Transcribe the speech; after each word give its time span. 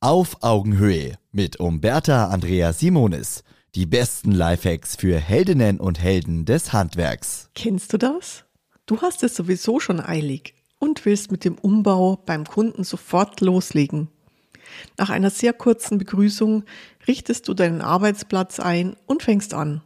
Auf 0.00 0.44
Augenhöhe 0.44 1.18
mit 1.32 1.58
Umberta 1.58 2.28
Andrea 2.28 2.72
Simonis. 2.72 3.42
Die 3.74 3.84
besten 3.84 4.30
Lifehacks 4.30 4.94
für 4.94 5.18
Heldinnen 5.18 5.80
und 5.80 5.98
Helden 5.98 6.44
des 6.44 6.72
Handwerks. 6.72 7.50
Kennst 7.56 7.92
du 7.92 7.98
das? 7.98 8.44
Du 8.86 9.02
hast 9.02 9.24
es 9.24 9.34
sowieso 9.34 9.80
schon 9.80 9.98
eilig 9.98 10.54
und 10.78 11.04
willst 11.04 11.32
mit 11.32 11.44
dem 11.44 11.58
Umbau 11.58 12.14
beim 12.14 12.44
Kunden 12.44 12.84
sofort 12.84 13.40
loslegen. 13.40 14.06
Nach 14.96 15.10
einer 15.10 15.30
sehr 15.30 15.52
kurzen 15.52 15.98
Begrüßung 15.98 16.62
richtest 17.08 17.48
du 17.48 17.54
deinen 17.54 17.80
Arbeitsplatz 17.80 18.60
ein 18.60 18.94
und 19.06 19.24
fängst 19.24 19.52
an. 19.52 19.82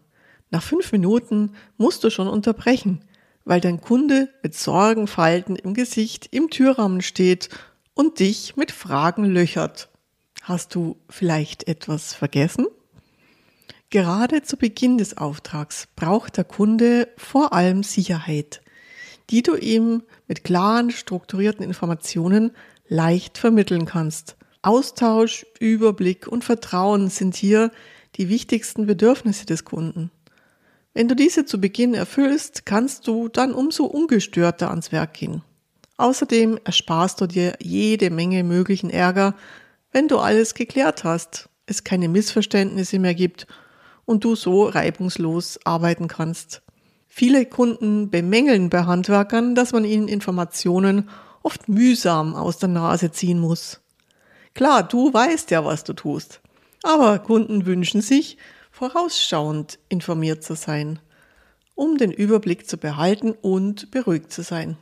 Nach 0.51 0.63
fünf 0.63 0.93
Minuten 0.93 1.53
musst 1.79 2.05
du 2.05 2.11
schon 2.11 2.29
unterbrechen, 2.29 3.03
weil 3.47 3.63
dein 3.63 3.81
Kunde 3.81 4.29
mit 4.43 4.55
Sorgenfalten 4.55 5.57
im 5.57 5.73
Gesicht 5.73 6.29
im 6.33 6.51
Türrahmen 6.51 7.01
steht 7.01 7.49
und 7.95 8.21
dich 8.21 8.57
mit 8.57 8.73
Fragen 8.73 9.25
löchert. 9.25 9.89
Hast 10.43 10.75
du 10.75 10.97
vielleicht 11.09 11.69
etwas 11.69 12.15
vergessen? 12.15 12.67
Gerade 13.91 14.43
zu 14.43 14.57
Beginn 14.57 14.99
des 14.99 15.17
Auftrags 15.17 15.87
braucht 15.95 16.37
der 16.37 16.43
Kunde 16.43 17.09
vor 17.17 17.53
allem 17.53 17.85
Sicherheit, 17.85 18.61
die 19.31 19.43
du 19.43 19.55
ihm 19.55 20.03
mit 20.27 20.43
klaren, 20.43 20.91
strukturierten 20.91 21.65
Informationen 21.65 22.51
leicht 22.89 23.39
vermitteln 23.39 23.87
kannst. 23.87 24.37
Austausch, 24.63 25.47
Überblick 25.61 26.27
und 26.27 26.43
Vertrauen 26.43 27.09
sind 27.09 27.37
hier 27.37 27.71
die 28.17 28.29
wichtigsten 28.29 28.87
Bedürfnisse 28.87 29.47
des 29.47 29.65
Kunden. 29.65 30.11
Wenn 30.93 31.07
du 31.07 31.15
diese 31.15 31.45
zu 31.45 31.61
Beginn 31.61 31.95
erfüllst, 31.95 32.67
kannst 32.67 33.07
du 33.07 33.29
dann 33.29 33.53
umso 33.53 33.85
ungestörter 33.85 34.71
ans 34.71 34.91
Werk 34.91 35.15
gehen. 35.15 35.43
Außerdem 35.99 36.59
ersparst 36.65 37.21
du 37.21 37.29
dir 37.29 37.55
jede 37.61 38.11
Menge 38.11 38.43
möglichen 38.43 38.91
Ärger 38.91 39.37
wenn 39.93 40.09
du 40.09 40.19
alles 40.19 40.55
geklärt 40.55 41.05
hast, 41.05 41.49
es 41.67 41.85
keine 41.85 42.09
Missverständnisse 42.09 42.99
mehr 42.99 43.15
gibt 43.15 43.47
und 44.05 44.25
du 44.25 44.35
so 44.35 44.65
reibungslos 44.65 45.61
arbeiten 45.65 46.09
kannst. 46.09 46.63
Viele 47.09 47.45
Kunden 47.47 48.11
bemängeln 48.11 48.71
bei 48.71 48.85
Handwerkern, 48.85 49.55
dass 49.55 49.73
man 49.73 49.85
ihnen 49.85 50.09
Informationen 50.09 51.11
oft 51.43 51.69
mühsam 51.69 52.35
aus 52.35 52.59
der 52.59 52.71
Nase 52.71 53.13
ziehen 53.13 53.39
muss. 53.39 53.81
Klar, 54.55 54.83
du 54.83 55.13
weißt 55.13 55.51
ja, 55.51 55.65
was 55.65 55.85
du 55.85 55.93
tust, 55.93 56.41
aber 56.83 57.19
Kunden 57.19 57.67
wünschen 57.67 58.01
sich, 58.01 58.39
vorausschauend 58.71 59.79
informiert 59.89 60.43
zu 60.43 60.55
sein, 60.55 60.99
um 61.75 61.99
den 61.99 62.13
Überblick 62.13 62.69
zu 62.69 62.79
behalten 62.79 63.33
und 63.33 63.91
beruhigt 63.91 64.33
zu 64.33 64.43
sein. 64.43 64.77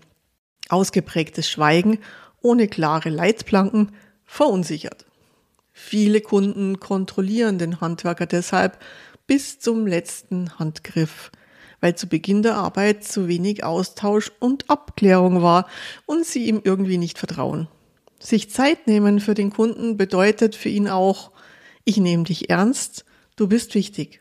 Ausgeprägtes 0.69 1.49
Schweigen 1.49 1.99
ohne 2.41 2.69
klare 2.69 3.11
Leitplanken 3.11 3.91
verunsichert. 4.31 5.07
Viele 5.73 6.21
Kunden 6.21 6.79
kontrollieren 6.79 7.59
den 7.59 7.81
Handwerker 7.81 8.27
deshalb 8.27 8.79
bis 9.27 9.59
zum 9.59 9.89
letzten 9.89 10.57
Handgriff, 10.59 11.33
weil 11.81 11.97
zu 11.97 12.07
Beginn 12.07 12.43
der 12.43 12.55
Arbeit 12.55 13.03
zu 13.03 13.27
wenig 13.27 13.65
Austausch 13.65 14.31
und 14.39 14.71
Abklärung 14.71 15.43
war 15.43 15.67
und 16.07 16.25
sie 16.25 16.47
ihm 16.47 16.61
irgendwie 16.63 16.97
nicht 16.97 17.19
vertrauen. 17.19 17.67
Sich 18.21 18.51
Zeit 18.51 18.87
nehmen 18.87 19.19
für 19.19 19.35
den 19.35 19.51
Kunden 19.51 19.97
bedeutet 19.97 20.55
für 20.55 20.69
ihn 20.69 20.89
auch, 20.89 21.33
ich 21.85 21.97
nehme 21.97 22.23
dich 22.23 22.51
ernst, 22.51 23.05
du 23.35 23.49
bist 23.49 23.75
wichtig. 23.75 24.21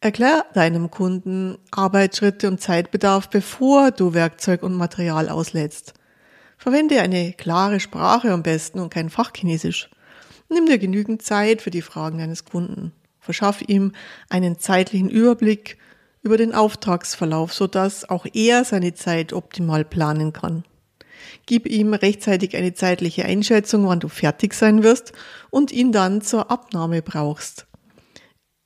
Erklär 0.00 0.46
deinem 0.54 0.90
Kunden 0.90 1.58
Arbeitsschritte 1.70 2.48
und 2.48 2.62
Zeitbedarf, 2.62 3.28
bevor 3.28 3.90
du 3.90 4.14
Werkzeug 4.14 4.62
und 4.62 4.74
Material 4.74 5.28
auslädst. 5.28 5.97
Verwende 6.58 7.00
eine 7.00 7.32
klare 7.32 7.78
Sprache 7.78 8.32
am 8.32 8.42
besten 8.42 8.80
und 8.80 8.92
kein 8.92 9.10
Fachchinesisch. 9.10 9.88
Nimm 10.48 10.66
dir 10.66 10.78
genügend 10.78 11.22
Zeit 11.22 11.62
für 11.62 11.70
die 11.70 11.82
Fragen 11.82 12.18
deines 12.18 12.44
Kunden. 12.44 12.92
Verschaff 13.20 13.62
ihm 13.62 13.92
einen 14.28 14.58
zeitlichen 14.58 15.08
Überblick 15.08 15.78
über 16.22 16.36
den 16.36 16.52
Auftragsverlauf, 16.52 17.54
sodass 17.54 18.08
auch 18.08 18.26
er 18.32 18.64
seine 18.64 18.92
Zeit 18.92 19.32
optimal 19.32 19.84
planen 19.84 20.32
kann. 20.32 20.64
Gib 21.46 21.66
ihm 21.66 21.94
rechtzeitig 21.94 22.56
eine 22.56 22.74
zeitliche 22.74 23.24
Einschätzung, 23.24 23.86
wann 23.86 24.00
du 24.00 24.08
fertig 24.08 24.54
sein 24.54 24.82
wirst 24.82 25.12
und 25.50 25.70
ihn 25.70 25.92
dann 25.92 26.22
zur 26.22 26.50
Abnahme 26.50 27.02
brauchst. 27.02 27.66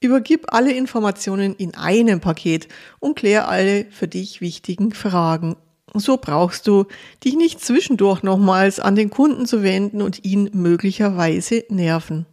Übergib 0.00 0.46
alle 0.48 0.72
Informationen 0.72 1.54
in 1.56 1.74
einem 1.74 2.20
Paket 2.20 2.68
und 3.00 3.16
klär 3.16 3.48
alle 3.48 3.86
für 3.90 4.08
dich 4.08 4.40
wichtigen 4.40 4.92
Fragen 4.92 5.56
so 6.00 6.16
brauchst 6.16 6.66
du 6.66 6.86
dich 7.24 7.36
nicht 7.36 7.60
zwischendurch 7.60 8.22
nochmals 8.22 8.80
an 8.80 8.96
den 8.96 9.10
Kunden 9.10 9.46
zu 9.46 9.62
wenden 9.62 10.02
und 10.02 10.24
ihn 10.24 10.50
möglicherweise 10.52 11.64
nerven. 11.68 12.26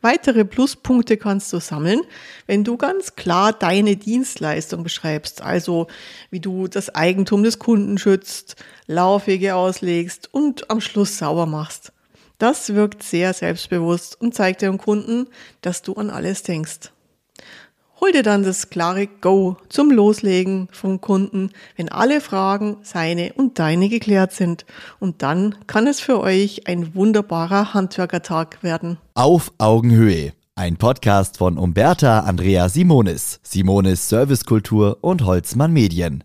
Weitere 0.00 0.44
Pluspunkte 0.44 1.16
kannst 1.16 1.52
du 1.52 1.58
sammeln, 1.58 2.02
wenn 2.46 2.62
du 2.62 2.76
ganz 2.76 3.16
klar 3.16 3.52
deine 3.52 3.96
Dienstleistung 3.96 4.84
beschreibst, 4.84 5.42
also 5.42 5.88
wie 6.30 6.38
du 6.38 6.68
das 6.68 6.94
Eigentum 6.94 7.42
des 7.42 7.58
Kunden 7.58 7.98
schützt, 7.98 8.54
Laufwege 8.86 9.56
auslegst 9.56 10.32
und 10.32 10.70
am 10.70 10.80
Schluss 10.80 11.18
sauber 11.18 11.46
machst. 11.46 11.92
Das 12.38 12.74
wirkt 12.74 13.02
sehr 13.02 13.34
selbstbewusst 13.34 14.20
und 14.20 14.34
zeigt 14.34 14.62
dem 14.62 14.78
Kunden, 14.78 15.26
dass 15.62 15.82
du 15.82 15.94
an 15.94 16.10
alles 16.10 16.44
denkst. 16.44 16.92
Hol 18.08 18.12
dir 18.12 18.22
dann 18.22 18.42
das 18.42 18.70
klare 18.70 19.06
Go 19.06 19.58
zum 19.68 19.90
Loslegen 19.90 20.68
vom 20.72 20.98
Kunden, 20.98 21.50
wenn 21.76 21.90
alle 21.90 22.22
Fragen, 22.22 22.78
seine 22.80 23.34
und 23.34 23.58
deine 23.58 23.90
geklärt 23.90 24.32
sind. 24.32 24.64
Und 24.98 25.20
dann 25.20 25.56
kann 25.66 25.86
es 25.86 26.00
für 26.00 26.18
euch 26.18 26.66
ein 26.66 26.94
wunderbarer 26.94 27.74
Handwerkertag 27.74 28.62
werden. 28.62 28.96
Auf 29.12 29.52
Augenhöhe. 29.58 30.32
Ein 30.54 30.78
Podcast 30.78 31.36
von 31.36 31.58
Umberta 31.58 32.20
Andrea 32.20 32.70
Simonis, 32.70 33.40
Simonis 33.42 34.08
Servicekultur 34.08 34.96
und 35.02 35.26
Holzmann 35.26 35.74
Medien. 35.74 36.24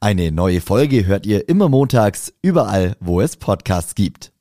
Eine 0.00 0.32
neue 0.32 0.62
Folge 0.62 1.04
hört 1.04 1.26
ihr 1.26 1.46
immer 1.46 1.68
montags, 1.68 2.32
überall, 2.40 2.96
wo 3.00 3.20
es 3.20 3.36
Podcasts 3.36 3.94
gibt. 3.94 4.32